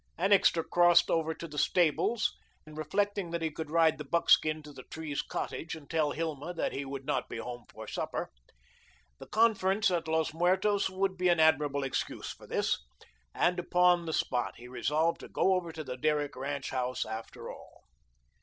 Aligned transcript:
Annixter 0.17 0.63
crossed 0.63 1.11
over 1.11 1.35
to 1.35 1.47
the 1.47 1.59
stables 1.59 2.35
reflecting 2.65 3.29
that 3.29 3.43
he 3.43 3.51
could 3.51 3.69
ride 3.69 3.99
the 3.99 4.03
buckskin 4.03 4.63
to 4.63 4.73
the 4.73 4.81
Trees' 4.81 5.21
cottage 5.21 5.75
and 5.75 5.87
tell 5.87 6.09
Hilma 6.09 6.55
that 6.55 6.73
he 6.73 6.83
would 6.83 7.05
not 7.05 7.29
be 7.29 7.37
home 7.37 7.65
to 7.69 7.85
supper. 7.85 8.31
The 9.19 9.27
conference 9.27 9.91
at 9.91 10.07
Los 10.07 10.33
Muertos 10.33 10.89
would 10.89 11.17
be 11.17 11.27
an 11.29 11.39
admirable 11.39 11.83
excuse 11.83 12.31
for 12.33 12.47
this, 12.47 12.79
and 13.35 13.59
upon 13.59 14.07
the 14.07 14.11
spot 14.13 14.55
he 14.57 14.67
resolved 14.67 15.19
to 15.19 15.29
go 15.29 15.53
over 15.53 15.71
to 15.71 15.83
the 15.83 15.97
Derrick 15.97 16.35
ranch 16.35 16.71
house, 16.71 17.05
after 17.05 17.51
all. 17.51 17.83